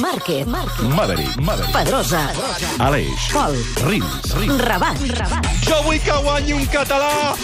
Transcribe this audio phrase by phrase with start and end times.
[0.00, 0.88] Márquez, Márquez.
[0.88, 1.72] Maverick, Maverick.
[1.72, 2.30] Pedrosa,
[2.78, 3.28] Aleix.
[3.32, 4.58] Pol, Rins, Rins.
[4.64, 5.48] Rabat, Rabat.
[5.66, 7.34] Jo vull que guanyi un català.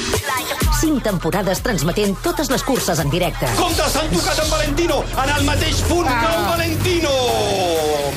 [0.78, 3.48] Cinc temporades transmetent totes les curses en directe.
[3.58, 7.14] Compte, s'han tocat en Valentino, en el mateix punt que en Valentino.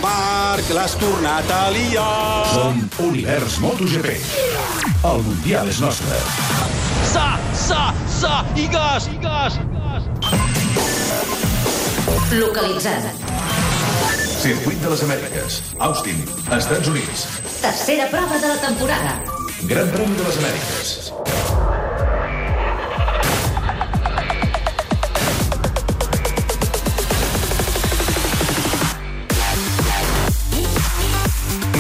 [0.04, 2.46] Marc, l'has tornat a liar.
[2.54, 4.16] Som Univers MotoGP.
[5.10, 6.22] El Mundial és nostre.
[7.12, 7.90] Sa, sa,
[8.20, 9.60] sa, i gas, i gas.
[12.32, 13.31] Localitzat.
[14.42, 15.62] Circuit de les Amèriques.
[15.78, 16.18] Austin,
[16.58, 17.28] Estats Units.
[17.62, 19.14] Tercera prova de la temporada.
[19.70, 21.21] Gran Premi de les Amèriques.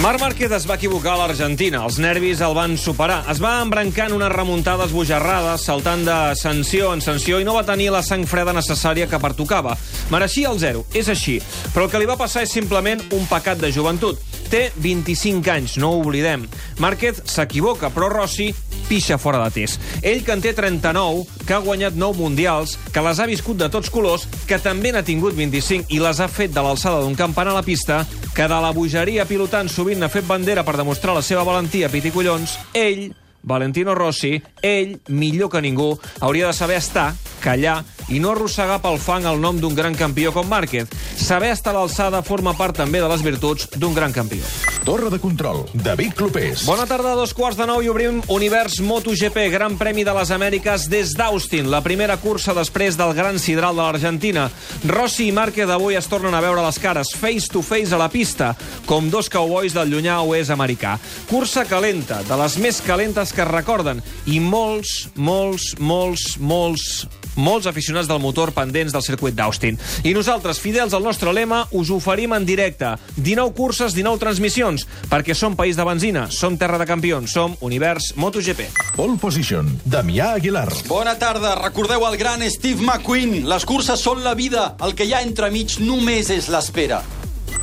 [0.01, 1.83] Marc Márquez es va equivocar a l'Argentina.
[1.85, 3.19] Els nervis el van superar.
[3.29, 7.61] Es va embrancar en unes remuntades bojarrades, saltant de sanció en sanció, i no va
[7.67, 9.75] tenir la sang freda necessària que pertocava.
[10.09, 11.37] Mereixia el zero, és així.
[11.75, 14.17] Però el que li va passar és simplement un pecat de joventut.
[14.49, 16.49] Té 25 anys, no ho oblidem.
[16.81, 18.49] Márquez s'equivoca, però Rossi
[18.91, 19.79] pixa fora de test.
[20.03, 23.71] Ell, que en té 39, que ha guanyat 9 mundials, que les ha viscut de
[23.71, 27.55] tots colors, que també n'ha tingut 25 i les ha fet de l'alçada d'un campanar
[27.55, 28.03] a la pista,
[28.35, 32.57] que de la bogeria pilotant sovint n'ha fet bandera per demostrar la seva valentia piticollons,
[32.75, 33.11] ell,
[33.43, 37.81] Valentino Rossi, ell, millor que ningú, hauria de saber estar, callar
[38.11, 40.91] i no arrossegar pel fang el nom d'un gran campió com Márquez.
[41.15, 44.43] Saber estar a l'alçada forma part també de les virtuts d'un gran campió.
[44.83, 45.63] Torre de control.
[45.73, 46.65] David Clopés.
[46.67, 50.33] Bona tarda, a dos quarts de nou i obrim Univers MotoGP, Gran Premi de les
[50.33, 54.49] Amèriques des d'Austin, la primera cursa després del Gran Sidral de l'Argentina.
[54.89, 58.09] Rossi i Márquez avui es tornen a veure les cares face to face a la
[58.11, 58.51] pista,
[58.89, 60.97] com dos cowboys del llunyà oest americà.
[61.29, 67.05] Cursa calenta, de les més calentes que es recorden, i molts, molts, molts, molts
[67.35, 69.79] molts aficionats del motor pendents del circuit d'Austin.
[70.03, 75.35] I nosaltres, fidels al nostre lema, us oferim en directe 19 curses, 19 transmissions, perquè
[75.37, 78.67] som país de benzina, som terra de campions, som Univers MotoGP.
[78.97, 79.69] Pole position.
[79.85, 80.69] Damià Aguilar.
[80.89, 81.55] Bona tarda.
[81.61, 83.41] Recordeu el gran Steve McQueen.
[83.49, 84.71] Les curses són la vida.
[84.83, 87.03] El que hi ha entremig només és l'espera.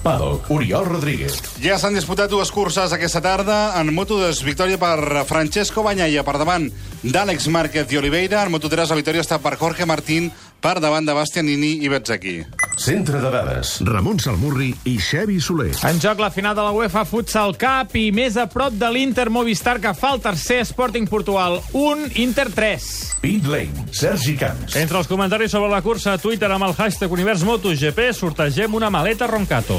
[0.03, 0.51] Paddock.
[0.55, 1.41] Oriol Rodríguez.
[1.63, 3.59] Ja s'han disputat dues curses aquesta tarda.
[3.81, 6.69] En Moto2, victòria per Francesco Bagnaia per davant
[7.03, 8.45] d'Àlex Márquez i Oliveira.
[8.45, 12.43] En Moto3, la victòria està per Jorge Martín per davant de Bastianini i Bezzecchi.
[12.89, 13.83] Centre de dades.
[13.85, 15.75] Ramon Salmurri i Xevi Soler.
[15.85, 19.27] En joc la final de la UEFA Futsal Cup i més a prop de l'Inter
[19.29, 22.87] Movistar que fa el tercer Sporting Portugal 1, Inter 3.
[23.21, 23.85] Pit Lane.
[23.93, 24.79] Sergi Camps.
[24.81, 28.89] Entre els comentaris sobre la cursa a Twitter amb el hashtag Univers MotoGP sortegem una
[28.89, 29.77] maleta Roncato.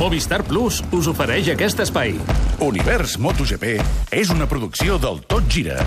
[0.00, 2.16] Movistar Plus us ofereix aquest espai.
[2.64, 3.76] Univers MotoGP
[4.16, 5.82] és una producció del Tot Gira.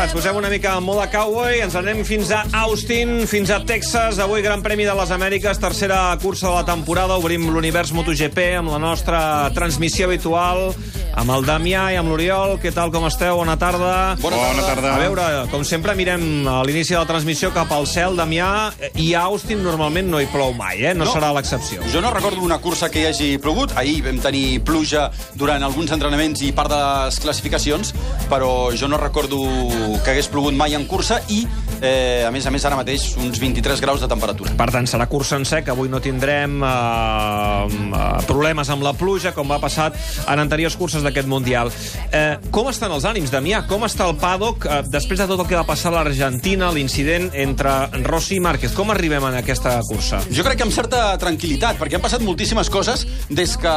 [0.00, 3.58] Va, ens posem una mica en moda cowboy, ens anem fins a Austin, fins a
[3.68, 8.38] Texas, avui Gran Premi de les Amèriques, tercera cursa de la temporada, obrim l'univers MotoGP
[8.62, 9.20] amb la nostra
[9.52, 10.70] transmissió habitual,
[11.18, 12.56] amb el Damià i amb l'Oriol.
[12.62, 13.36] Què tal, com esteu?
[13.40, 14.16] Bona tarda.
[14.20, 14.50] Bona tarda.
[14.54, 14.92] Bona tarda.
[14.94, 19.10] A veure, com sempre, mirem a l'inici de la transmissió cap al cel, Damià, i
[19.14, 20.94] a Austin normalment no hi plou mai, eh?
[20.94, 21.12] No, No.
[21.12, 21.82] serà l'excepció.
[21.92, 23.72] Jo no recordo una cursa que hi hagi plogut.
[23.76, 27.94] Ahir vam tenir pluja durant alguns entrenaments i part de les classificacions,
[28.30, 29.38] però jo no recordo
[30.04, 31.46] que hagués plogut mai en cursa i,
[31.80, 34.52] eh, a més a més, ara mateix uns 23 graus de temperatura.
[34.56, 35.68] Per tant, serà cursa en sec.
[35.68, 39.96] Avui no tindrem eh, eh, problemes amb la pluja, com va passat
[40.28, 41.70] en anteriors curses d'aquest Mundial.
[42.10, 43.62] Eh, com estan els ànims, Damià?
[43.70, 47.30] Com està el paddock eh, després de tot el que va passar a l'Argentina, l'incident
[47.38, 48.74] entre Rossi i Márquez?
[48.74, 50.20] Com arribem en aquesta cursa?
[50.34, 53.76] Jo crec que amb certa tranquil·litat, perquè han passat moltíssimes coses des que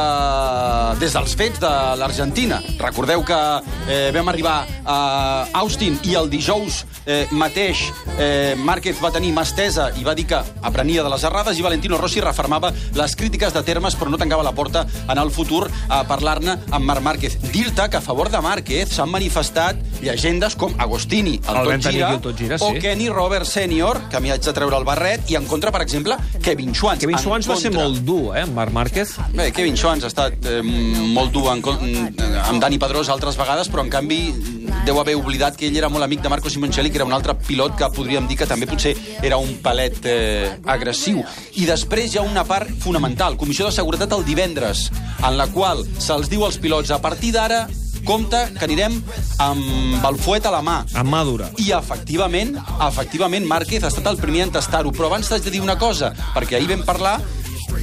[0.98, 2.60] des dels fets de l'Argentina.
[2.82, 3.40] Recordeu que
[3.88, 4.98] eh, vam arribar a
[5.62, 7.86] Austin i el dijous eh, mateix
[8.18, 11.64] eh, Márquez va tenir mà estesa i va dir que aprenia de les errades i
[11.64, 15.30] Valentino Rossi refermava les crítiques de terme problemes, però no tancava la porta en el
[15.30, 17.13] futur a parlar-ne amb Marc Márquez.
[17.18, 22.10] Dir-te que a favor de Márquez s'han manifestat llegendes com Agostini, el, El Tot Gira,
[22.22, 22.80] Tot Gira, o sí.
[22.82, 26.18] Kenny Roberts Senior, que m'hi haig de treure el barret, i en contra, per exemple,
[26.42, 27.04] Kevin Schwantz.
[27.04, 29.14] Kevin Schwantz va ser molt dur, eh, amb Marc Márquez.
[29.34, 31.64] Bé, Kevin Schwantz ha estat eh, molt dur en,
[32.44, 34.20] amb Dani Pedrós altres vegades, però en canvi
[34.84, 37.34] deu haver oblidat que ell era molt amic de Marco Simoncelli, que era un altre
[37.34, 41.22] pilot que podríem dir que també potser era un palet eh, agressiu.
[41.60, 44.90] I després hi ha una part fonamental, Comissió de Seguretat el divendres,
[45.22, 47.64] en la qual se'ls diu als pilots a partir d'ara
[48.04, 48.98] compte que anirem
[49.42, 50.82] amb el fuet a la mà.
[50.92, 51.48] Amb mà dura.
[51.58, 52.54] I efectivament,
[52.86, 54.92] efectivament, Márquez ha estat el primer a entestar-ho.
[54.92, 57.16] Però abans t'haig de dir una cosa, perquè ahir vam parlar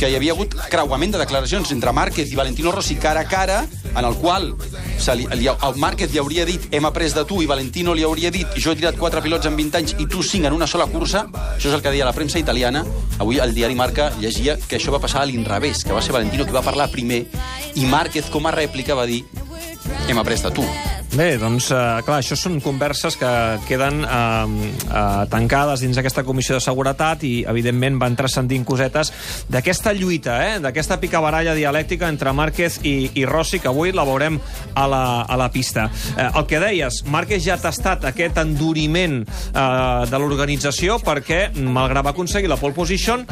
[0.01, 3.59] que hi havia hagut creuament de declaracions entre Márquez i Valentino Rossi cara a cara,
[3.91, 4.47] en el qual
[4.97, 8.01] se li, li, el Márquez li hauria dit hem après de tu i Valentino li
[8.07, 10.65] hauria dit jo he tirat quatre pilots en 20 anys i tu cinc en una
[10.65, 11.27] sola cursa.
[11.53, 12.81] Això és el que deia la premsa italiana.
[13.19, 16.47] Avui el diari Marca llegia que això va passar a l'inrevés, que va ser Valentino
[16.49, 17.27] qui va parlar primer
[17.75, 19.21] i Márquez com a rèplica va dir
[20.07, 20.65] hem après de tu.
[21.11, 21.77] Bé, doncs, eh,
[22.07, 23.29] clar, això són converses que
[23.67, 29.11] queden eh, eh, tancades dins aquesta comissió de seguretat i, evidentment, van transcendint cosetes
[29.51, 34.37] d'aquesta lluita, eh, d'aquesta picabaralla dialèctica entre Márquez i, i Rossi, que avui la veurem
[34.71, 35.89] a la, a la pista.
[36.15, 39.67] Eh, el que deies, Márquez ja ha tastat aquest enduriment eh,
[40.07, 43.27] de l'organització perquè, malgrat va aconseguir la pole position,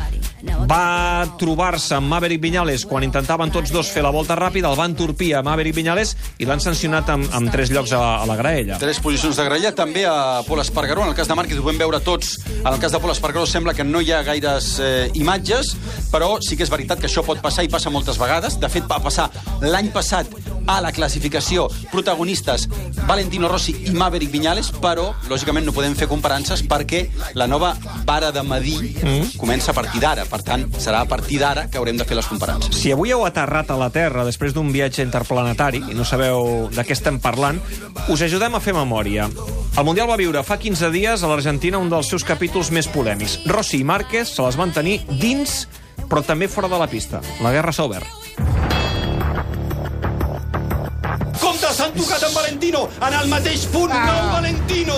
[0.68, 5.00] va trobar-se amb Maverick Viñales quan intentaven tots dos fer la volta ràpida, el van
[5.00, 8.78] torpir a Maverick Viñales i l'han sancionat amb, amb tres llocs a, a la graella.
[8.82, 11.04] Tres posicions de graella, també a Pol Espargaró.
[11.06, 12.38] En el cas de Márquez ho vam veure tots.
[12.60, 15.76] En el cas de Pol Espargaró sembla que no hi ha gaires eh, imatges,
[16.12, 18.58] però sí que és veritat que això pot passar i passa moltes vegades.
[18.60, 19.30] De fet, va passar
[19.62, 20.34] l'any passat
[20.70, 22.68] a la classificació protagonistes
[23.08, 27.08] Valentino Rossi i Maverick Viñales, però, lògicament, no podem fer comparances perquè
[27.38, 27.72] la nova
[28.06, 29.38] vara de medir mm.
[29.42, 30.26] comença a partir d'ara.
[30.30, 32.76] Per tant, serà a partir d'ara que haurem de fer les comparances.
[32.78, 36.86] Si avui heu aterrat a la Terra després d'un viatge interplanetari i no sabeu de
[36.86, 37.59] què estem parlant,
[38.10, 39.28] us ajudem a fer memòria.
[39.78, 43.40] El Mundial va viure fa 15 dies a l'Argentina un dels seus capítols més polèmics.
[43.48, 45.68] Rossi i Márquez se les van tenir dins,
[46.10, 47.22] però també fora de la pista.
[47.44, 48.29] La guerra s'ha obert.
[52.00, 53.92] Tocat amb Valentino en el mateix punt.
[53.92, 54.06] Ah.
[54.08, 54.96] Nou Valentino!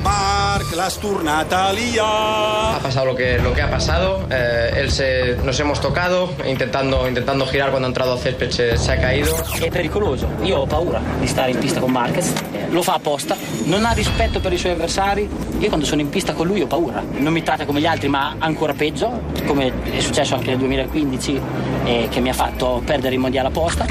[0.00, 2.76] Marc, l'has tornat a liar.
[2.76, 4.26] Ha pasado lo que, lo que ha pasado.
[4.30, 8.78] eh, él se, nos hemos tocado, intentando, intentando girar cuando ha entrado al césped se,
[8.78, 9.36] se ha caído.
[9.60, 10.26] È pericoloso.
[10.42, 12.32] Io ho paura di stare in pista con Marquez.
[12.70, 13.36] Lo fa apposta.
[13.64, 15.28] Non ha rispetto per i suoi avversari.
[15.58, 17.02] Io quando sono in pista con lui ho paura.
[17.18, 21.40] Non mi tratta come gli altri, ma ancora peggio, come è successo anche nel 2015,
[21.84, 23.84] eh, che mi ha fatto perdere il mondiale apposta.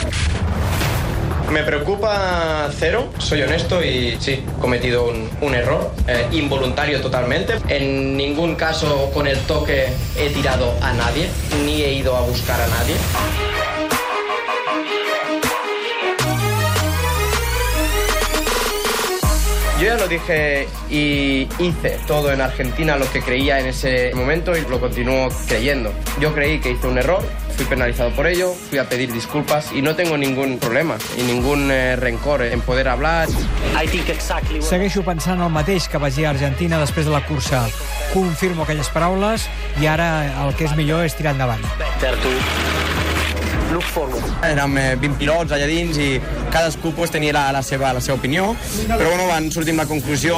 [1.52, 7.56] Me preocupa cero, soy honesto y sí, he cometido un, error, eh, involuntario totalmente.
[7.68, 11.28] En ningún caso con el toque he tirado a nadie,
[11.66, 13.49] ni he ido a buscar a nadie.
[19.90, 24.56] Yo ya lo dije y hice todo en Argentina lo que creía en ese momento
[24.56, 25.92] y lo continúo creyendo.
[26.20, 27.24] Yo creí que hice un error,
[27.58, 31.72] fui penalizado por ello, fui a pedir disculpas y no tengo ningún problema y ningún
[31.72, 33.30] eh, rencor en poder hablar.
[33.84, 34.70] I think exactly what...
[34.70, 37.66] Segueixo pensant el mateix que vaig dir a Argentina després de la cursa.
[38.14, 39.50] Confirmo aquelles paraules
[39.82, 41.66] i ara el que és millor és tirar endavant.
[41.82, 42.79] Better to
[43.72, 44.24] look forward.
[44.46, 46.10] Érem eh, 20 pilots allà dins i
[46.54, 48.52] cadascú pues, tenia la, la, seva, la seva opinió,
[48.88, 50.38] però bueno, van sortir amb la conclusió,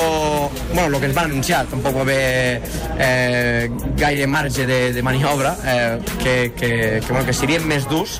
[0.73, 2.61] bueno, el que ens van anunciar, tampoc va haver
[2.97, 3.69] eh,
[3.99, 8.19] gaire marge de, de maniobra, eh, que, que, que, bueno, que serien més durs.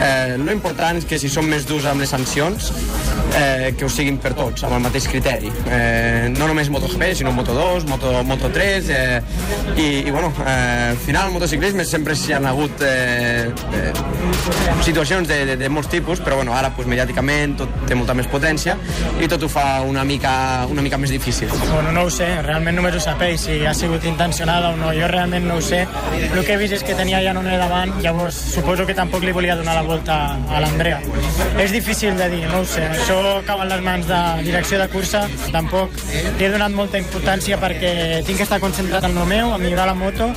[0.00, 2.72] Eh, lo important és que si són més durs amb les sancions,
[3.36, 5.52] eh, que ho siguin per tots, amb el mateix criteri.
[5.68, 9.20] Eh, no només MotoGP, sinó Moto2, Moto, Moto3, eh,
[9.76, 13.92] i, i bueno, eh, al final al motociclisme sempre s'hi han hagut eh, eh,
[14.84, 18.28] situacions de, de, de molts tipus, però bueno, ara pues, mediàticament tot té molta més
[18.30, 18.76] potència
[19.20, 21.50] i tot ho fa una mica, una mica més difícil.
[21.68, 24.92] Bueno, no ho sé, realment només ho sap ell, si ha sigut intencionada o no.
[24.96, 25.84] Jo realment no ho sé.
[26.18, 29.56] El que he vist és que tenia Janone davant, llavors suposo que tampoc li volia
[29.58, 30.18] donar la volta
[30.48, 31.00] a l'Andrea.
[31.58, 32.86] És difícil de dir, no ho sé.
[32.94, 35.24] Això cau en les mans de direcció de cursa.
[35.52, 35.94] Tampoc
[36.38, 39.88] li he donat molta importància perquè tinc que estar concentrat en el meu, a millorar
[39.90, 40.30] la moto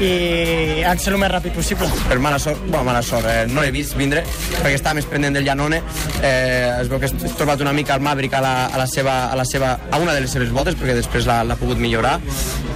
[0.00, 1.88] i en ser el més ràpid possible.
[2.08, 4.24] Per mala sort, bueno, mala sort, eh, no l'he vist vindre
[4.60, 5.82] perquè estava més pendent del Janone.
[6.22, 9.18] Eh, es veu que ha trobat una mica el Maverick a la, a la seva,
[9.30, 12.18] a la seva, a una de les seves voltes perquè després l'ha pogut millorar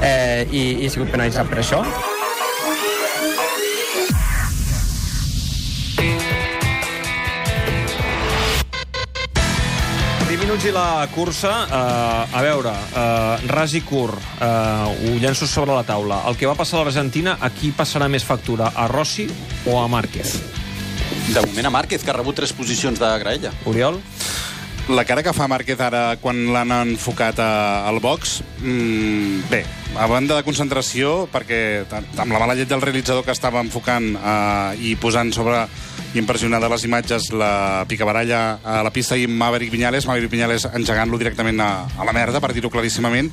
[0.02, 1.84] eh, i, i ha sigut penalitzat per això.
[10.48, 11.50] Minuts i la cursa.
[11.68, 16.22] Uh, a veure, uh, ras i curt, uh, ho llenço sobre la taula.
[16.30, 18.70] El que va passar a l'Argentina, a qui passarà més factura?
[18.72, 19.26] A Rossi
[19.68, 20.38] o a Márquez?
[21.34, 23.52] De moment a Márquez, que ha rebut tres posicions de graella.
[23.68, 24.00] Oriol?
[24.88, 29.60] La cara que fa Márquez ara quan l'han enfocat a, al box, mm, bé,
[30.00, 34.80] a banda de concentració, perquè amb la mala llet del realitzador que estava enfocant eh,
[34.80, 35.66] i posant sobre
[36.14, 40.64] i impressionant de les imatges la picabaralla a la pista i Maverick Viñales, Maverick Viñales
[40.72, 43.28] engegant-lo directament a, a la merda, per dir-ho claríssimament.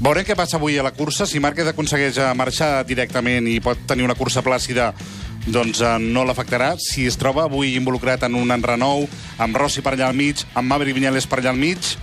[0.00, 1.26] Veurem què passa avui a la cursa.
[1.28, 4.94] Si Márquez aconsegueix marxar directament i pot tenir una cursa plàcida,
[5.46, 6.74] doncs eh, no l'afectarà.
[6.80, 9.06] Si es troba avui involucrat en un enrenou,
[9.38, 11.94] amb Rossi per allà al mig, amb Maverick Viñales per allà al mig,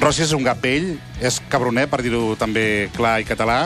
[0.00, 0.92] Rossi és un gat vell,
[1.24, 3.64] és cabroner, per dir-ho també clar i català.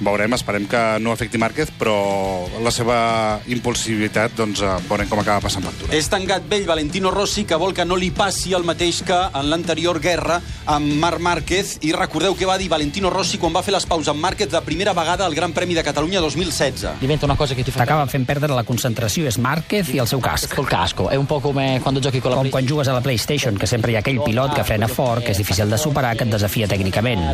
[0.00, 5.42] Veurem, esperem que no afecti Márquez, però la seva impulsivitat, doncs, eh, veurem com acaba
[5.48, 5.94] passant factura.
[5.96, 9.16] És tan gat vell Valentino Rossi que vol que no li passi el mateix que
[9.16, 11.78] en l'anterior guerra amb Marc Márquez.
[11.82, 14.62] I recordeu què va dir Valentino Rossi quan va fer les paus amb Márquez la
[14.62, 16.86] primera vegada al Gran Premi de Catalunya 2016.
[17.00, 17.82] Diventa una cosa che ti fa...
[17.82, 20.54] T'acaba fent perdre la concentració, és Márquez i el seu casc.
[20.54, 23.00] Col casco, è un po' come quando giochi con la Com quan jugues a la
[23.00, 26.14] PlayStation, que sempre hi ha aquell pilot que frena fort, que és difícil de superar,
[26.16, 27.32] que et desafia tècnicament.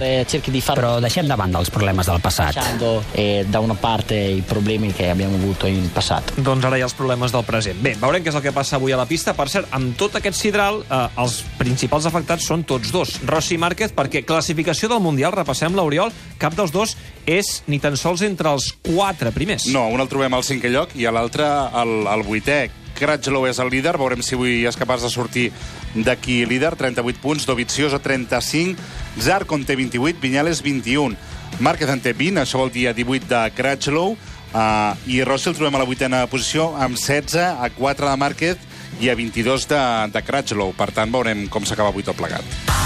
[0.75, 2.54] Però deixem de banda els problemes del passat.
[2.55, 6.33] Lasciando eh, da una parte i problemi che abbiamo avuto in passato.
[6.37, 7.81] Doncs ara hi ha els problemes del present.
[7.83, 9.35] Bé, veurem què és el que passa avui a la pista.
[9.35, 13.59] Per cert, amb tot aquest sidral, eh, els principals afectats són tots dos, Rossi i
[13.59, 16.97] Márquez, perquè classificació del Mundial, repassem l'Oriol, cap dels dos
[17.27, 19.67] és ni tan sols entre els quatre primers.
[19.75, 22.71] No, un el trobem al cinquè lloc i a l'altre al, al vuitè.
[22.95, 25.49] Crutchlow és el líder, veurem si avui és capaç de sortir
[25.95, 28.79] d'aquí líder, 38 punts, Dovizioso 35,
[29.19, 31.19] Zarcon té 28, Viñales 21.
[31.61, 35.59] Márquez en té 20, això vol dir a 18 de Crutchlow, uh, i Rossi el
[35.59, 38.71] trobem a la vuitena posició amb 16, a 4 de Márquez
[39.01, 39.85] i a 22 de,
[40.15, 40.75] de Crutchlow.
[40.79, 42.84] Per tant, veurem com s'acaba avui tot plegat.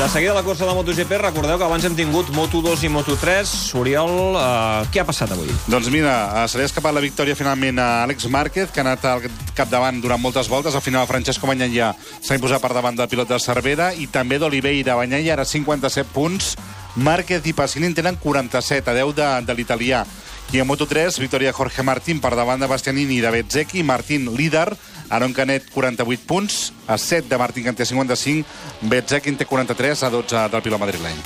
[0.00, 3.50] De seguida la cursa de MotoGP, recordeu que abans hem tingut Moto2 i Moto3.
[3.76, 5.50] Oriol, eh, què ha passat avui?
[5.68, 8.86] Doncs mira, eh, se li ha escapat la victòria finalment a Àlex Márquez, que ha
[8.86, 9.20] anat al
[9.54, 10.74] capdavant durant moltes voltes.
[10.74, 14.96] Al final, Francesco Bagnaia s'ha imposat per davant del pilot de Cervera i també d'Oliveira.
[14.96, 16.56] Bagnaia ara 57 punts.
[16.96, 20.06] Márquez i Passini en tenen 47, a 10 de, de l'italià.
[20.52, 23.84] I a Moto3, victòria Jorge Martín per davant de Bastianini i de Bezzecchi.
[23.84, 24.72] Martín líder,
[25.10, 28.48] Aaron Canet 48 punts, a 7 de Martín que en té 55,
[28.82, 31.24] Bezzecchi en té 43, a 12 del pilot madrileny.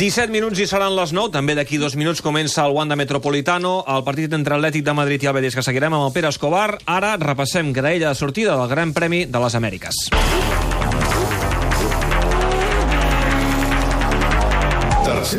[0.00, 1.28] 17 minuts i seran les 9.
[1.34, 5.28] També d'aquí dos minuts comença el Wanda Metropolitano, el partit entre Atlètic de Madrid i
[5.28, 6.78] el Betis, que seguirem amb el Pere Escobar.
[6.86, 10.06] Ara repassem graella de sortida del Gran Premi de les Amèriques.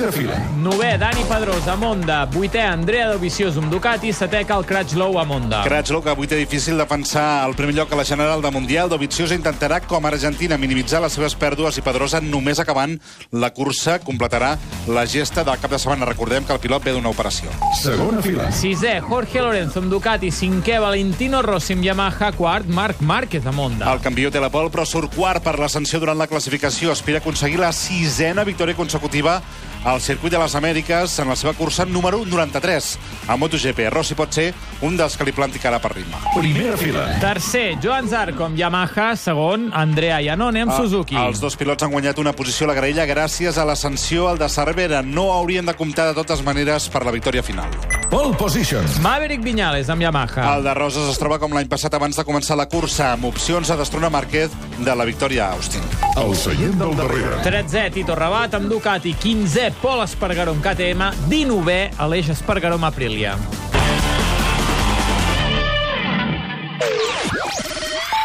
[0.01, 0.49] Tercera fila.
[0.57, 2.25] Nové, Dani Pedrós, a Monda.
[2.25, 4.09] Vuitè, Andrea Dovizioso, amb Ducati.
[4.09, 5.59] Setè, Cal Crutchlow, a Monda.
[5.61, 8.89] Crutchlow, que avui té difícil defensar el primer lloc a la general de Mundial.
[8.89, 12.95] Dovizioso intentarà, com a Argentina, minimitzar les seves pèrdues i Pedrosa, només acabant
[13.29, 14.55] la cursa, completarà
[14.89, 16.09] la gesta del cap de setmana.
[16.09, 17.53] Recordem que el pilot ve d'una operació.
[17.83, 18.49] Segona fila.
[18.49, 20.31] Sisè, Jorge Lorenzo, amb Ducati.
[20.33, 22.31] Cinquè, Valentino Rossi, amb Yamaha.
[22.39, 23.93] Quart, Marc Márquez, a Monda.
[23.93, 26.89] El campió té la pol, però surt quart per l'ascensió durant la classificació.
[26.89, 29.43] Aspira a aconseguir la sisena victòria consecutiva
[29.83, 32.97] al Circuit de les Amèriques en la seva cursa número 93
[33.27, 33.87] a MotoGP.
[33.89, 34.51] Rossi pot ser
[34.85, 36.19] un dels que li planti cara per ritme.
[36.35, 37.07] Primera fila.
[37.21, 39.15] Tercer, Joan Zarco, amb Yamaha.
[39.17, 41.15] Segon, Andrea Iannone, amb Suzuki.
[41.17, 44.37] Ah, Els dos pilots han guanyat una posició a la graella gràcies a l'ascensió al
[44.37, 45.01] de Cervera.
[45.01, 47.69] No haurien de comptar de totes maneres per la victòria final.
[48.11, 48.85] Pole position.
[49.01, 50.55] Maverick Viñales, amb Yamaha.
[50.57, 53.71] El de Roses es troba com l'any passat abans de començar la cursa, amb opcions
[53.71, 55.81] a destronar Márquez de la victòria a Austin.
[56.17, 57.39] El seient del darrere.
[57.41, 59.15] 13è, Tito Rabat, amb Ducati.
[59.15, 61.07] 15è, Pol Espargaró, amb KTM.
[61.31, 63.37] 19è, Aleix Espargaró, amb Aprilia.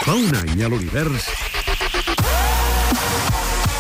[0.03, 1.56] Fa un any a l'univers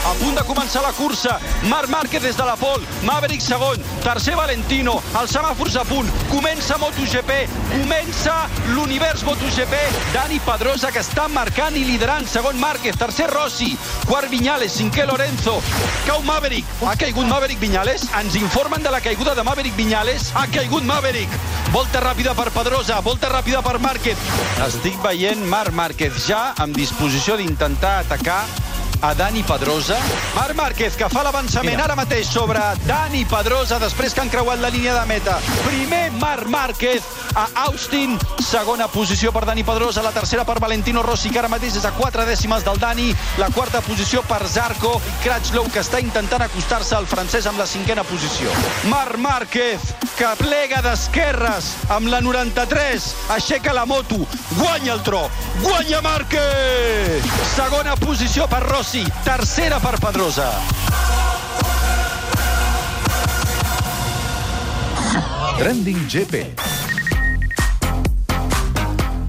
[0.07, 1.41] A punt de començar la cursa.
[1.67, 2.83] Marc Márquez des de la pol.
[3.03, 3.81] Maverick segon.
[4.05, 5.01] Tercer Valentino.
[5.19, 6.07] Els semàfors a punt.
[6.31, 7.41] Comença MotoGP.
[7.73, 8.37] Comença
[8.69, 9.75] l'univers MotoGP.
[10.15, 12.29] Dani Pedrosa que està marcant i liderant.
[12.31, 12.95] Segon Márquez.
[13.01, 13.73] Tercer Rossi.
[14.07, 14.77] Quart Viñales.
[14.79, 15.57] Cinquè Lorenzo.
[16.07, 16.71] Cau Maverick.
[16.87, 18.07] Ha caigut Maverick Viñales?
[18.21, 20.31] Ens informen de la caiguda de Maverick Viñales.
[20.37, 21.35] Ha caigut Maverick.
[21.73, 23.01] Volta ràpida per Pedrosa.
[23.03, 24.23] Volta ràpida per Márquez.
[24.69, 28.45] Estic veient Marc Márquez ja amb disposició d'intentar atacar
[29.07, 29.97] a Dani Pedrosa.
[30.35, 32.59] Marc Márquez, que fa l'avançament ara mateix sobre
[32.89, 35.37] Dani Pedrosa, després que han creuat la línia de meta.
[35.69, 41.29] Primer Marc Márquez a Austin, segona posició per Dani Pedrosa, la tercera per Valentino Rossi,
[41.29, 45.13] que ara mateix és a quatre dècimes del Dani, la quarta posició per Zarco i
[45.21, 48.55] Cratchlow, que està intentant acostar-se al francès amb la cinquena posició.
[48.89, 49.85] Marc Márquez,
[50.17, 54.23] que plega d'esquerres amb la 93, aixeca la moto,
[54.57, 55.27] guanya el tro,
[55.61, 57.29] guanya Márquez!
[57.53, 60.50] Segona posició per Rossi, tercera per Pedrosa.
[65.59, 66.86] Trending GP.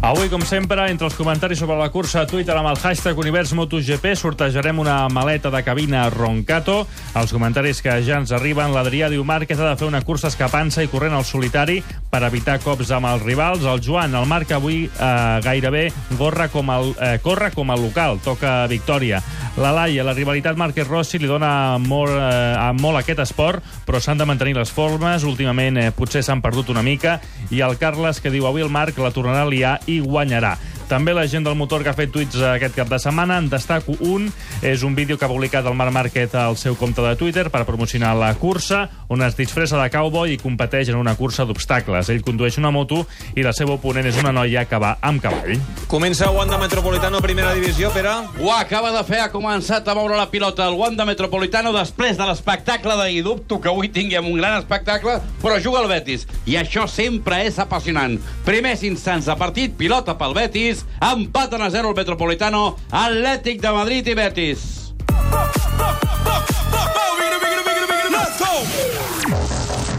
[0.07, 3.51] Avui, com sempre, entre els comentaris sobre la cursa a Twitter amb el hashtag Univers
[3.51, 6.77] MotoGP sortejarem una maleta de cabina Roncato.
[7.19, 10.85] Els comentaris que ja ens arriben, l'Adrià diu Márquez ha de fer una cursa escapant-se
[10.85, 13.65] i corrent al solitari per evitar cops amb els rivals.
[13.67, 15.09] El Joan, el Marc avui eh,
[15.43, 19.19] gairebé gorra com el, eh, corre com el local, toca victòria.
[19.57, 21.51] La Laia, la rivalitat Márquez-Rossi li dona
[21.83, 25.27] molt, eh, molt aquest esport, però s'han de mantenir les formes.
[25.27, 27.19] Últimament eh, potser s'han perdut una mica.
[27.51, 30.57] I el Carles, que diu avui el Marc la tornarà a liar i guanyarà.
[30.88, 33.38] També la gent del motor que ha fet tuits aquest cap de setmana.
[33.41, 34.32] En destaco un.
[34.62, 37.65] És un vídeo que ha publicat el Marc Márquez al seu compte de Twitter per
[37.67, 42.10] promocionar la cursa, on es disfressa de cowboy i competeix en una cursa d'obstacles.
[42.10, 43.03] Ell condueix una moto
[43.36, 45.60] i la seva oponent és una noia que va amb cavall.
[45.91, 48.15] Comença Wanda Metropolitano, primera divisió, Pere.
[48.41, 52.25] Ho acaba de fer, ha començat a moure la pilota el Wanda Metropolitano després de
[52.27, 53.24] l'espectacle d'ahir.
[53.27, 56.27] Dubto que avui tinguem un gran espectacle, però juga el Betis.
[56.46, 58.17] I això sempre és apassionant.
[58.46, 64.07] Primers instants de partit, pilota pel Betis, empaten a 0 el Metropolitano, Atlètic de Madrid
[64.07, 64.65] i Betis.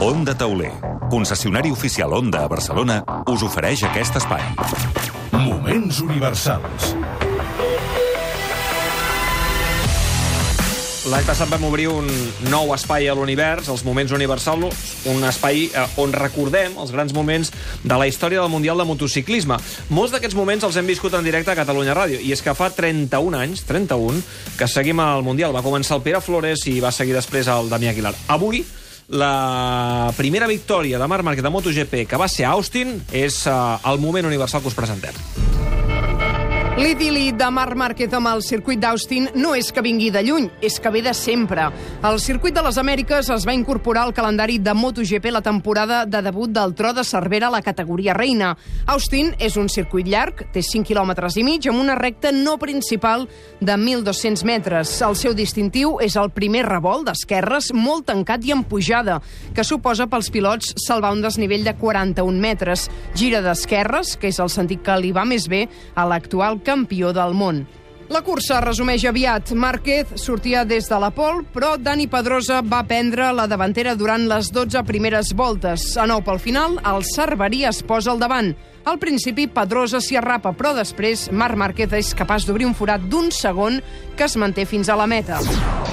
[0.01, 0.73] Onda Tauler,
[1.11, 4.45] concessionari oficial Onda a Barcelona, us ofereix aquest espai.
[5.33, 6.98] Moments universals.
[11.09, 12.09] L'any passat vam obrir un
[12.53, 17.49] nou espai a l'univers, els Moments Universals, un espai eh, on recordem els grans moments
[17.81, 19.57] de la història del Mundial de Motociclisme.
[19.89, 22.69] Molts d'aquests moments els hem viscut en directe a Catalunya Ràdio, i és que fa
[22.77, 24.21] 31 anys, 31,
[24.59, 25.57] que seguim al Mundial.
[25.57, 28.13] Va començar el Pere Flores i va seguir després el Damià Aguilar.
[28.37, 28.61] Avui,
[29.09, 33.59] la primera victòria de Marc Márquez de MotoGP, que va ser a Austin, és eh,
[33.89, 35.17] el moment universal que us presentem.
[36.79, 40.77] L'idili de Marc Márquez amb el circuit d'Austin no és que vingui de lluny, és
[40.79, 41.65] que ve de sempre.
[42.07, 46.21] El circuit de les Amèriques es va incorporar al calendari de MotoGP la temporada de
[46.23, 48.53] debut del Tro de Cervera a la categoria reina.
[48.87, 53.27] Austin és un circuit llarg, té 5 quilòmetres i mig, amb una recta no principal
[53.59, 54.95] de 1.200 metres.
[55.03, 59.19] El seu distintiu és el primer revolt d'esquerres, molt tancat i en pujada,
[59.51, 62.87] que suposa pels pilots salvar un desnivell de 41 metres.
[63.19, 65.67] Gira d'esquerres, que és el sentit que li va més bé
[65.99, 67.65] a l'actual campió del món.
[68.09, 69.51] La cursa es resumeix aviat.
[69.53, 74.49] Márquez sortia des de la pol, però Dani Pedrosa va prendre la davantera durant les
[74.49, 75.91] 12 primeres voltes.
[76.01, 78.55] A nou pel final, el Cerverí es posa al davant.
[78.89, 83.29] Al principi, Pedrosa s'hi arrapa, però després Marc Márquez és capaç d'obrir un forat d'un
[83.29, 83.83] segon
[84.17, 85.43] que es manté fins a la meta.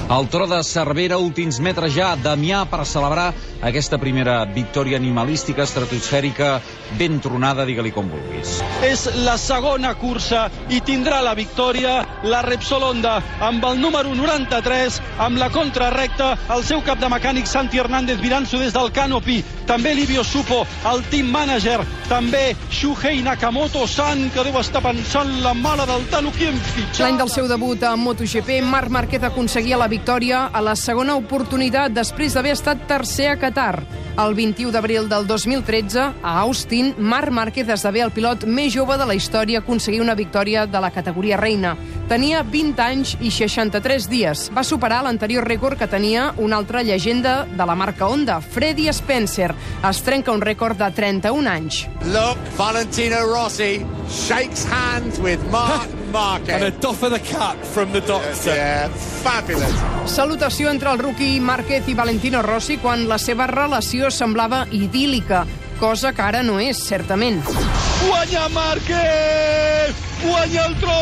[0.05, 3.33] El tro de Cervera, últims metres ja, Damià per celebrar
[3.65, 6.61] aquesta primera victòria animalística, estratosfèrica,
[6.99, 8.59] ben tronada, digue-li com vulguis.
[8.85, 14.99] És la segona cursa i tindrà la victòria la Repsol Honda amb el número 93,
[15.25, 19.95] amb la contrarrecta, el seu cap de mecànic Santi Hernández mirant-s'ho des del canopy, també
[19.97, 26.05] Livio Supo, el team manager, també Shuhei Nakamoto-san, que deu estar pensant la mala del
[26.11, 27.03] Tano, qui hem fitxat?
[27.05, 31.93] L'any del seu debut a MotoGP, Marc Márquez aconseguia la victòria a la segona oportunitat
[31.95, 33.83] després d'haver estat tercer a Qatar.
[34.15, 39.07] El 21 d'abril del 2013, a Austin, Marc Márquez esdevé el pilot més jove de
[39.09, 41.75] la història a aconseguir una victòria de la categoria reina.
[42.05, 44.43] Tenia 20 anys i 63 dies.
[44.53, 49.49] Va superar l'anterior rècord que tenia una altra llegenda de la marca Honda, Freddy Spencer.
[49.89, 51.79] Es trenca un rècord de 31 anys.
[52.13, 56.53] Look, Valentino Rossi shakes hands with Mark Marquez.
[56.61, 58.53] And a doff of the cap from the doctor.
[58.53, 58.87] Yeah,
[59.23, 59.73] fabulous.
[60.05, 65.47] Salutació entre el rookie Márquez i Valentino Rossi quan la seva relació semblava idíl·lica,
[65.81, 67.41] cosa que ara no és, certament.
[68.07, 69.95] Guanya Márquez!
[70.23, 70.99] Guanya el tro!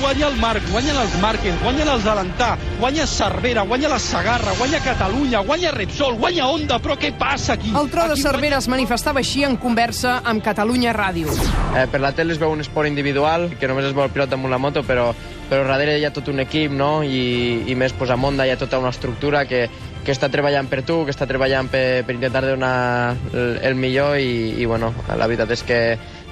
[0.00, 4.80] Guanya el Marc, guanyen els Márquez, guanyen els Alentà, guanya Cervera, guanya la Sagarra, guanya
[4.84, 7.72] Catalunya, guanya Repsol, guanya Honda, però què passa aquí?
[7.72, 11.32] El tro de Cervera es manifestava així en conversa amb Catalunya Ràdio.
[11.78, 14.36] Eh, per la tele es veu un esport individual, que només es veu el pilot
[14.36, 15.08] amb la moto, però,
[15.48, 16.98] però darrere hi ha tot un equip, no?
[17.02, 19.68] I, i més pues, a Honda hi ha tota una estructura que,
[20.04, 24.18] que està treballant per tu, que està treballant per, per intentar donar el, el millor
[24.20, 25.80] i, i bueno, la veritat és que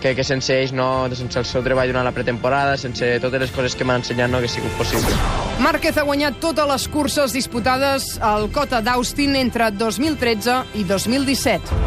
[0.03, 3.55] que, que sense ells, no, sense el seu treball durant la pretemporada, sense totes les
[3.55, 5.15] coses que m'han ensenyat, no hagués sigut possible.
[5.63, 11.79] Márquez ha guanyat totes les curses disputades al Cota d'Austin entre 2013 i 2017.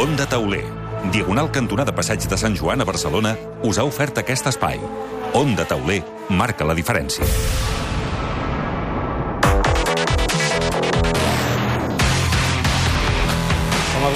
[0.00, 0.64] Onda Tauler,
[1.12, 4.80] diagonal cantonada Passeig de Sant Joan a Barcelona, us ha ofert aquest espai.
[5.36, 6.00] Onda Tauler
[6.32, 7.28] marca la diferència.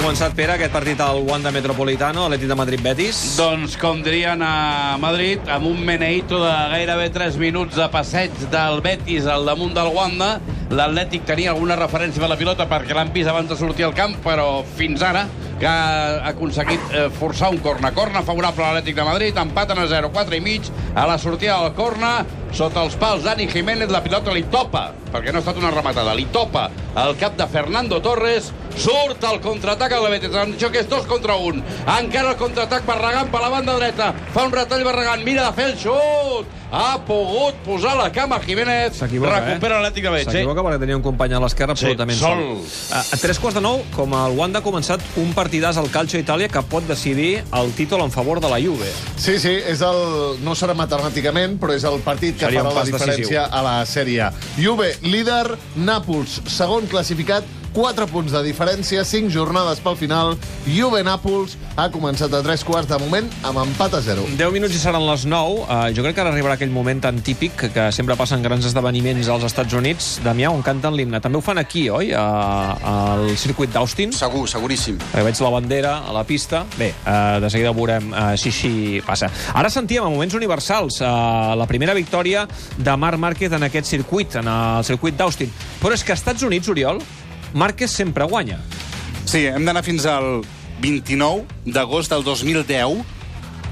[0.07, 3.17] Començat, Pere, aquest partit al Wanda Metropolitano, Atlètic de Madrid-Betis?
[3.35, 8.79] Doncs, com dirien a Madrid, amb un meneito de gairebé 3 minuts de passeig del
[8.85, 10.37] Betis al damunt del Wanda,
[10.71, 14.15] l'Atlètic tenia alguna referència de la pilota perquè l'han vist abans de sortir al camp,
[14.23, 15.25] però fins ara
[15.59, 17.91] que ha aconseguit eh, forçar un corna.
[17.91, 21.59] Corna favorable a l'Atlètic de Madrid, empaten a 0, 4 i mig, a la sortida
[21.65, 22.21] del corna,
[22.55, 26.15] sota els pals Dani Jiménez, la pilota li topa, perquè no ha estat una rematada,
[26.17, 30.83] li topa el cap de Fernando Torres, surt el contraatac al Betis, han dit que
[30.83, 31.63] és dos contra un,
[31.97, 35.71] encara el contraatac Barragán per la banda dreta, fa un retall Barragán, mira de fer
[35.71, 39.81] el xut, ha pogut posar la cama Jiménez, recupera eh?
[39.81, 40.31] l'Atlètic de Madrid.
[40.31, 42.41] S'equivoca perquè tenia un company a l'esquerra Sí, absolutament sol.
[42.65, 42.97] sol.
[42.97, 46.19] A, a tres quarts de nou, com el Wanda ha començat un partidàs al Calcio
[46.19, 48.89] Itàlia que pot decidir el títol en favor de la Juve.
[49.15, 50.01] Sí, sí, és el,
[50.43, 53.59] no serà matemàticament, però és el partit que farà la pas diferència decisiu.
[53.59, 54.29] a la sèrie.
[54.57, 57.43] Juve, líder, Nàpols, segon classificat,
[57.77, 60.31] 4 punts de diferència, 5 jornades pel final.
[60.65, 64.23] Juve-Nàpols ha començat a 3 quarts de moment amb empat a 0.
[64.39, 65.59] 10 minuts i seran les 9.
[65.67, 68.65] Uh, jo crec que ara arribarà aquell moment tan típic que, que sempre passen grans
[68.65, 71.21] esdeveniments als Estats Units, Damià, on canten l'himne.
[71.21, 72.09] També ho fan aquí, oi?
[72.17, 74.11] A- Al circuit d'Austin.
[74.15, 74.97] Segur, seguríssim.
[75.13, 76.63] Eh, veig la bandera a la pista.
[76.79, 78.73] Bé, uh, de seguida veurem uh, si així
[79.05, 79.29] passa.
[79.53, 84.39] Ara sentíem a moments universals uh, la primera victòria de Marc Márquez en aquest circuit,
[84.41, 85.53] en el circuit d'Austin.
[85.83, 87.03] Però és que als Estats Units, Oriol,
[87.53, 88.59] Márquez sempre guanya.
[89.25, 90.41] Sí, hem d'anar fins al
[90.81, 93.03] 29 d'agost del 2010,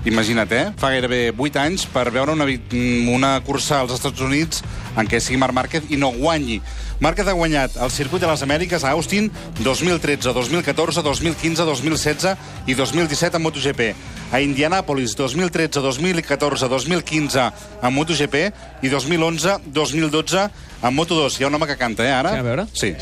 [0.06, 0.66] imagina't, eh?
[0.78, 2.48] Fa gairebé 8 anys per veure una,
[3.12, 4.64] una cursa als Estats Units
[4.96, 6.60] en què sigui Marc Márquez i no guanyi.
[7.04, 9.28] Márquez ha guanyat el circuit de les Amèriques a Austin
[9.60, 12.36] 2013, 2014, 2015, 2016
[12.68, 13.82] i 2017 en MotoGP.
[14.32, 17.50] A Indianapolis 2013, 2014, 2015
[17.84, 18.36] en MotoGP
[18.82, 20.48] i 2011, 2012
[20.90, 21.40] en Moto2.
[21.40, 22.32] Hi ha un home que canta, eh, ara?
[22.32, 22.66] Sí, a veure.
[22.74, 22.96] Sí.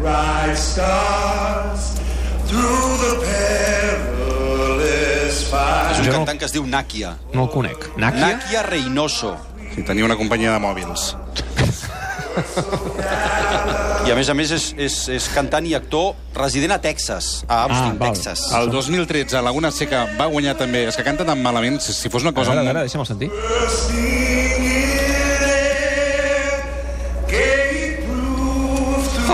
[0.00, 1.92] bright stars
[2.48, 3.12] through the
[4.38, 5.92] perilous fire.
[5.92, 7.16] És un cantant que es diu Nakia.
[7.34, 7.90] No el conec.
[7.96, 8.26] Nakia?
[8.34, 9.36] Nakia Reynoso.
[9.74, 11.14] Sí, tenia una companyia de mòbils.
[14.06, 17.64] I a més a més és, és, és cantant i actor resident a Texas, a
[17.66, 18.14] Austin, val.
[18.14, 18.46] Texas.
[18.56, 20.86] El 2013, a Laguna Seca va guanyar també...
[20.88, 22.54] És que canta tan malament, si, si fos una cosa...
[22.54, 23.28] A veure, a veure, deixa'm sentir.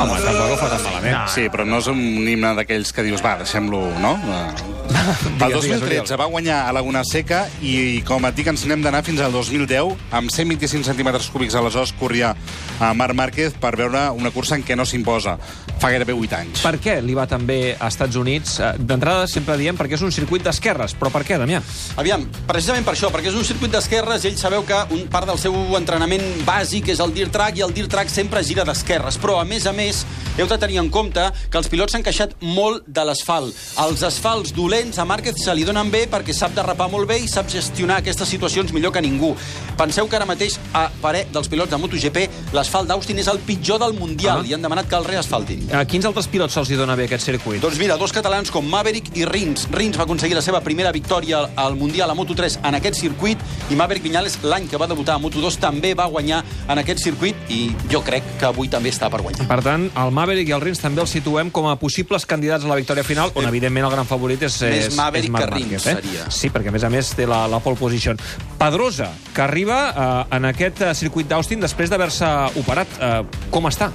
[0.04, 1.18] Home, tampoc ho fa tan malament.
[1.32, 4.16] Sí, però no és un himne d'aquells que dius, va, deixem-lo, no?
[4.94, 8.84] El Digues, digues, 2013 va guanyar a Laguna Seca i, com et dic, ens n'hem
[8.84, 9.94] d'anar fins al 2010.
[10.16, 12.34] Amb 125 centímetres cúbics aleshores corria
[12.80, 15.36] a Marc Márquez per veure una cursa en què no s'imposa.
[15.80, 16.62] Fa gairebé 8 anys.
[16.64, 18.58] Per què li va tan bé a Estats Units?
[18.60, 21.60] Eh, D'entrada sempre diem perquè és un circuit d'esquerres, però per què, Damià?
[22.00, 25.28] Aviam, precisament per això, perquè és un circuit d'esquerres i ell sabeu que un part
[25.28, 29.18] del seu entrenament bàsic és el dirt track i el dirt track sempre gira d'esquerres.
[29.20, 29.93] Però, a més a més,
[30.38, 33.54] heu de tenir en compte que els pilots s'han queixat molt de l'asfalt.
[33.84, 37.28] Els asfalts dolents a Márquez se li donen bé perquè sap derrapar molt bé i
[37.30, 39.34] sap gestionar aquestes situacions millor que ningú.
[39.78, 43.78] Penseu que ara mateix, a parer dels pilots de MotoGP, l'asfalt d'Austin és el pitjor
[43.78, 44.46] del Mundial Ah.
[44.46, 45.68] i han demanat que el reasfaltin.
[45.74, 47.60] A quins altres pilots se'ls hi dona bé aquest circuit?
[47.60, 49.68] Doncs mira, dos catalans com Maverick i Rins.
[49.70, 53.38] Rins va aconseguir la seva primera victòria al Mundial a Moto3 en aquest circuit
[53.70, 57.34] i Maverick Viñales, l'any que va debutar a Moto2, també va guanyar en aquest circuit
[57.48, 59.46] i jo crec que avui també està per guanyar.
[59.48, 62.70] Per tant, el Maverick i el Rins també els situem com a possibles candidats a
[62.70, 65.54] la victòria final, on evidentment el gran favorit és, Més és, Maverick és Marc que
[65.54, 65.96] Rins, Márquez, eh?
[66.00, 66.30] seria.
[66.32, 68.20] Sí, perquè a més a més té la, la pole position.
[68.60, 72.98] Pedrosa, que arriba eh, en aquest eh, circuit d'Austin després d'haver-se operat.
[73.00, 73.90] Eh, com està?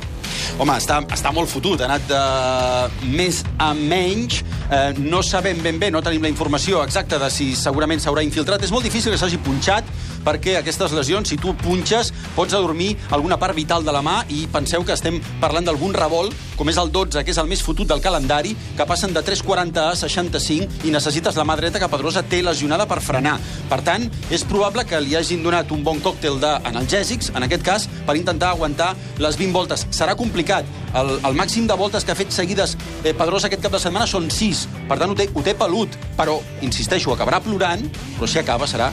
[0.60, 4.42] Home, està, està molt fotut, ha anat de més a menys.
[4.70, 8.64] Eh, no sabem ben bé, no tenim la informació exacta de si segurament s'haurà infiltrat.
[8.66, 9.88] És molt difícil que s'hagi punxat,
[10.26, 14.46] perquè aquestes lesions, si tu punxes, pots adormir alguna part vital de la mà i
[14.52, 17.88] penseu que estem parlant d'algun revolt, com és el 12, que és el més fotut
[17.90, 22.24] del calendari, que passen de 3,40 a 65 i necessites la mà dreta que Pedrosa
[22.28, 23.38] té lesionada per frenar.
[23.70, 27.88] Per tant, és probable que li hagin donat un bon còctel d'analgèsics, en aquest cas,
[28.08, 29.86] per intentar aguantar les 20 voltes.
[29.96, 30.68] Serà complicat.
[31.00, 34.10] El, el màxim de voltes que ha fet seguides eh, Pedrosa aquest cap de setmana
[34.10, 34.66] són 6.
[34.90, 35.96] Per tant, ho té, ho té pelut.
[36.20, 37.86] Però, insisteixo, acabarà plorant,
[38.18, 38.92] però si acaba serà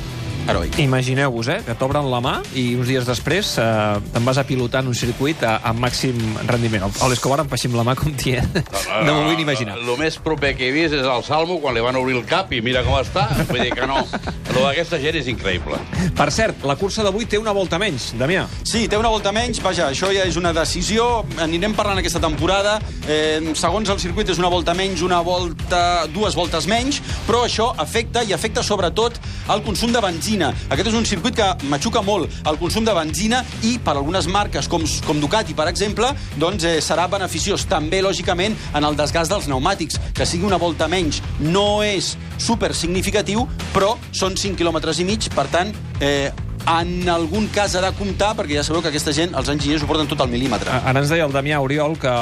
[0.48, 0.78] heroic.
[0.78, 3.66] Imagineu-vos, eh, que t'obren la mà i uns dies després eh,
[4.14, 6.86] te'n vas a pilotar en un circuit a, a màxim rendiment.
[6.86, 8.44] A l'Escobar em peixim la mà com tia.
[9.06, 9.76] No m'ho vull ni imaginar.
[9.76, 12.50] El més proper que he vist és el Salmo quan li van obrir el cap
[12.54, 13.26] i mira com està.
[13.48, 13.98] Vull dir que no.
[14.54, 15.78] Lo d'aquesta gent és increïble.
[16.16, 18.46] Per cert, la cursa d'avui té una volta menys, Damià.
[18.64, 22.78] Sí, té una volta menys, vaja, això ja és una decisió, anirem parlant aquesta temporada,
[23.04, 27.72] eh, segons el circuit és una volta menys, una volta, dues voltes menys, però això
[27.82, 29.20] afecta i afecta sobretot
[29.52, 30.35] el consum de benzina.
[30.44, 34.68] Aquest és un circuit que matxuca molt el consum de benzina i per algunes marques
[34.68, 39.48] com, com Ducati, per exemple, doncs eh, serà beneficiós també, lògicament, en el desgast dels
[39.48, 40.00] pneumàtics.
[40.16, 45.30] Que sigui una volta menys no és super significatiu, però són 5 quilòmetres i mig,
[45.34, 46.30] per tant, eh,
[46.66, 49.88] en algun cas ha de comptar, perquè ja sabeu que aquesta gent, els enginyers, ho
[49.90, 50.72] porten tot al mil·límetre.
[50.82, 52.12] Ara ens deia el Damià Oriol que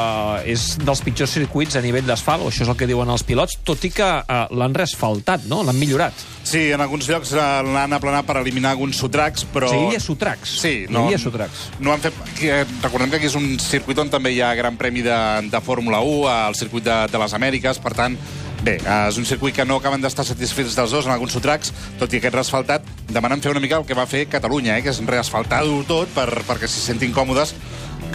[0.52, 3.56] és dels pitjors circuits a nivell d'asfalt, o això és el que diuen els pilots,
[3.64, 5.62] tot i que eh, l'han reasfaltat, no?
[5.64, 6.12] L'han millorat.
[6.44, 9.70] Sí, en alguns llocs eh, l'han aplanat per eliminar alguns sotracs, però...
[9.72, 10.56] Sí, hi havia sotracs.
[10.60, 11.68] Sí, Hi no, havia sotracs.
[11.80, 12.20] no han fet...
[12.38, 15.60] que, recordem que aquí és un circuit on també hi ha gran premi de, de
[15.64, 18.18] Fórmula 1, al circuit de, de les Amèriques, per tant,
[18.64, 21.72] bé, eh, és un circuit que no acaben d'estar satisfets dels dos en alguns sotracs,
[22.00, 24.90] tot i aquest reasfaltat, demanen fer una mica el que va fer Catalunya, eh, que
[24.94, 27.54] és reasfaltar-ho tot per, perquè s'hi sentin còmodes.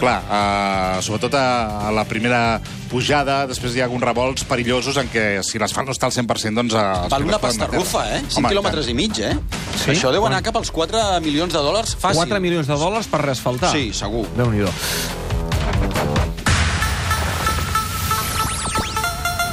[0.00, 5.10] Clar, eh, sobretot a, a la primera pujada, després hi ha alguns revolts perillosos en
[5.12, 6.74] què si l'asfalt no està al 100%, doncs...
[6.74, 7.78] Eh, Val una pilot poden pasta metre.
[7.82, 8.22] rufa, eh?
[8.26, 9.34] 5 Home, quilòmetres i mig, eh?
[9.76, 9.90] Sí?
[9.92, 12.24] Això deu anar cap als 4 milions de dòlars fàcil.
[12.26, 13.74] 4 milions de dòlars per reasfaltar.
[13.76, 14.24] Sí, segur.
[14.38, 14.72] Déu-n'hi-do.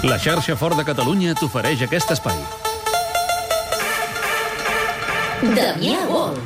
[0.07, 2.37] La xarxa Fort de Catalunya t'ofereix aquest espai.
[5.57, 6.37] Damià Vol.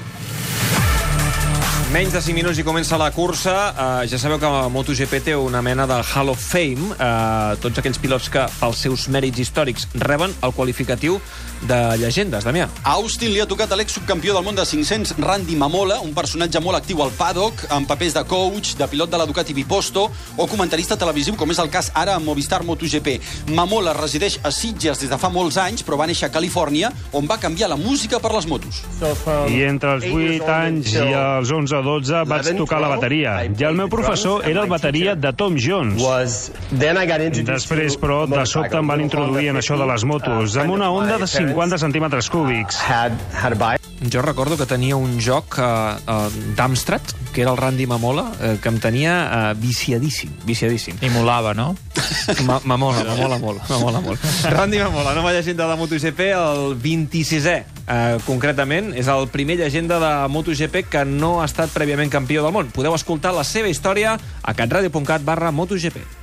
[1.92, 3.54] Menys de 5 minuts i comença la cursa.
[3.76, 6.94] Uh, ja sabeu que MotoGP té una mena de Hall of Fame.
[6.96, 11.18] Uh, tots aquells pilots que, pels seus mèrits històrics, reben el qualificatiu
[11.68, 12.46] de llegendes.
[12.48, 12.70] Damià.
[12.88, 16.62] A Austin li ha tocat a l'ex-subcampió del món de 500, Randy Mamola, un personatge
[16.64, 20.48] molt actiu al paddock, amb papers de coach, de pilot de la Ducati Biposto o
[20.48, 23.18] comentarista televisiu, com és el cas ara amb Movistar MotoGP.
[23.52, 27.28] Mamola resideix a Sitges des de fa molts anys, però va néixer a Califòrnia, on
[27.28, 28.82] va canviar la música per les motos.
[29.52, 33.36] I entre els 8 anys i els 11 o 12 vaig tocar la bateria.
[33.50, 36.02] I el meu professor era el bateria de Tom Jones.
[37.52, 41.18] Després, però, de sobte em van introduir en això de les motos, amb una onda
[41.22, 42.82] de 50 centímetres cúbics.
[44.10, 48.56] Jo recordo que tenia un joc uh, uh, d'Amstrad, que era el Randy Mamola, uh,
[48.58, 50.98] que em tenia uh, viciadíssim, viciadíssim.
[51.06, 51.76] I molava, no?
[52.48, 54.26] Ma Mamola, Mamola molt, Mamola molt.
[54.50, 60.12] Randy Mamola, nova llegenda de MotoGP, el 26è, uh, concretament, és el primer llegenda de
[60.34, 62.74] MotoGP que no ha estat prèviament campió del món.
[62.74, 66.21] Podeu escoltar la seva història a catradio.cat barra MotoGP.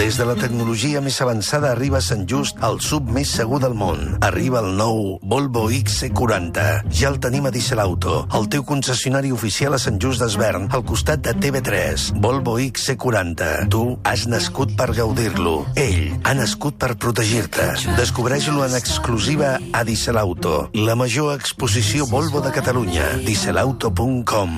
[0.00, 3.74] Des de la tecnologia més avançada arriba a Sant Just el sub més segur del
[3.76, 4.14] món.
[4.24, 6.62] Arriba el nou Volvo XC40.
[6.88, 10.86] Ja el tenim a Diesel Auto, el teu concessionari oficial a Sant Just d'Esvern, al
[10.88, 12.14] costat de TV3.
[12.16, 13.68] Volvo XC40.
[13.76, 15.66] Tu has nascut per gaudir-lo.
[15.76, 17.68] Ell ha nascut per protegir-te.
[18.00, 23.18] Descobreix-lo en exclusiva a Diesel Auto, la major exposició Volvo de Catalunya.
[23.28, 24.56] dieselauto.com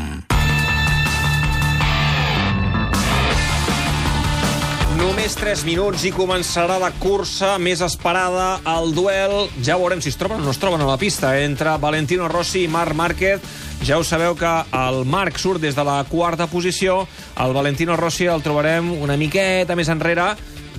[5.02, 9.32] Només 3 minuts i començarà la cursa més esperada, el duel.
[9.66, 12.62] Ja veurem si es troben o no es troben a la pista entre Valentino Rossi
[12.62, 13.42] i Marc Márquez.
[13.82, 17.00] Ja ho sabeu que el Marc surt des de la quarta posició,
[17.42, 20.36] el Valentino Rossi el trobarem una miqueta més enrere,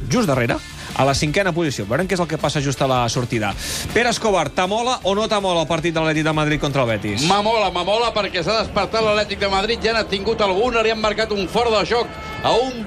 [0.07, 0.55] just darrere,
[0.95, 1.83] a la cinquena posició.
[1.91, 3.51] Veurem què és el que passa just a la sortida.
[3.91, 7.27] Pere Escobar, t'amola o no t'amola el partit de l'Atlètic de Madrid contra el Betis?
[7.27, 11.35] M'amola, m'amola, perquè s'ha despertat l'Atlètic de Madrid, ja n'ha tingut alguna, li han marcat
[11.35, 12.85] un fora de joc a un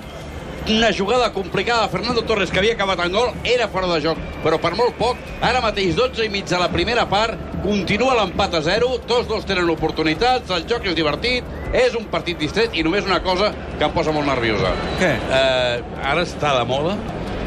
[0.70, 1.88] una jugada complicada.
[1.88, 5.20] Fernando Torres, que havia acabat en gol, era fora de joc, però per molt poc.
[5.40, 9.46] Ara mateix 12 i mig de la primera part, continua l'empat a 0, tots dos
[9.46, 13.84] tenen oportunitats, el joc és divertit, és un partit distret i només una cosa que
[13.84, 14.74] em posa molt nerviosa.
[15.00, 15.12] Què?
[15.40, 16.96] Eh, ara està de moda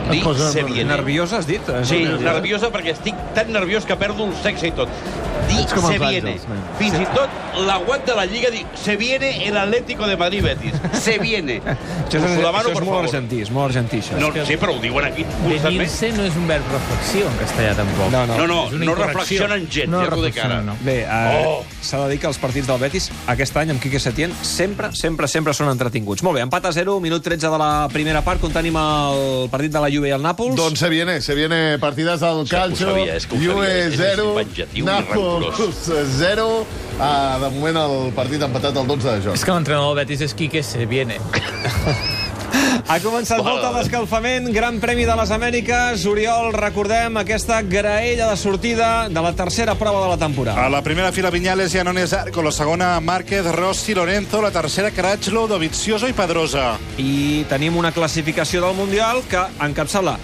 [0.09, 0.89] dir se viene.
[0.95, 1.61] Nerviosa, has dit?
[1.83, 4.89] Sí, nerviosa perquè estic tan nerviós que perdo el sexe i tot.
[5.49, 6.35] Dir se viene.
[6.77, 7.29] Fins i tot
[7.65, 10.73] la web de la Lliga diu se viene el Atlético de Madrid Betis.
[10.99, 11.59] Se viene.
[11.61, 13.07] Això és, demano, això és per molt favor.
[13.07, 14.19] argentí, és molt argentí, això.
[14.19, 15.63] No, sí, però ho diuen aquí constantment.
[15.79, 18.11] Venir-se no és un verb reflexiu en castellà, tampoc.
[18.13, 18.37] No, no.
[18.39, 20.59] No, no, no reflexionen gens, no ja t'ho dic ara.
[20.59, 20.77] reflexiona, no.
[20.85, 21.63] Bé, eh, Oh.
[21.81, 25.27] S'ha de dir que els partits del Betis aquest any amb Quique Setién sempre, sempre,
[25.27, 26.23] sempre són entretinguts.
[26.23, 29.71] Molt bé, empat a 0, minut 13 de la primera part, quan tenim el partit
[29.71, 30.55] de la Juve i el Nàpols.
[30.59, 34.87] Doncs se viene, se viene partides del Calcio, sabia, Juve és- és 0, venjatiu i
[34.87, 36.65] Nàpols 0.
[36.99, 39.35] Uh, de moment el partit empatat al 12 de joc.
[39.35, 41.15] És que l'entrenador del Betis és Quique se viene.
[42.89, 46.05] Ha començat volta d'escalfament, Gran Premi de les Amèriques.
[46.09, 50.65] Oriol, recordem aquesta graella de sortida de la tercera prova de la temporada.
[50.65, 54.91] A la primera fila Viñales i Anones Arco, la segona Márquez, Rossi, Lorenzo, la tercera
[54.91, 56.73] Crutchlow, Dovizioso i Pedrosa.
[56.97, 60.17] I tenim una classificació del Mundial que encapçala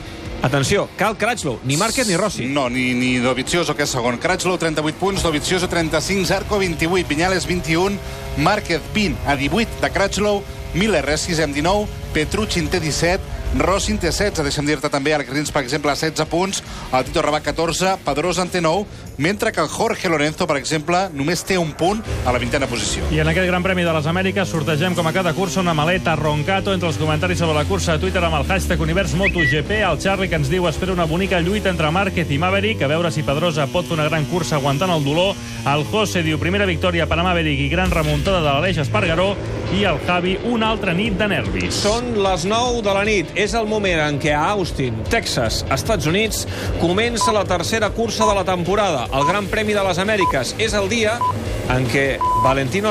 [0.45, 2.45] Atenció, Cal Crutchlow, ni Márquez ni Rossi.
[2.45, 4.19] No, ni, ni Dovizioso, que és segon.
[4.21, 7.97] Crutchlow, 38 punts, Dovizioso, 35, Zarco, 28, Viñales, 21,
[8.37, 10.43] Márquez, 20 a 18 de Crutchlow,
[10.75, 14.89] Miller és 6 amb 19, Petrucci en té 17, Rossi en té 16, deixa'm dir-te
[14.91, 18.83] també, Alex Rins, per exemple, 16 punts, el Tito Rabat 14, Pedrosa en té 9,
[19.17, 23.05] mentre que el Jorge Lorenzo, per exemple, només té un punt a la vintena posició.
[23.15, 26.17] I en aquest Gran Premi de les Amèriques sortegem com a cada cursa una maleta
[26.19, 29.71] Roncato entre els comentaris sobre la cursa a Twitter amb el hashtag Univers MotoGP.
[29.87, 33.11] El Charlie que ens diu espera una bonica lluita entre Márquez i Maverick, a veure
[33.11, 35.35] si Pedrosa pot fer una gran cursa aguantant el dolor.
[35.65, 39.31] El José diu primera victòria per a Maverick i gran remuntada de l'Aleix Espargaró.
[39.75, 41.73] I el Javi, una altra nit de nervis.
[41.81, 43.31] Són les 9 de la nit.
[43.45, 46.47] És el moment en què a Austin, Texas, Estats Units,
[46.81, 50.55] comença la tercera cursa de la temporada, el Gran Premi de les Amèriques.
[50.57, 51.19] És el dia
[51.69, 52.05] en què
[52.41, 52.89] Valentino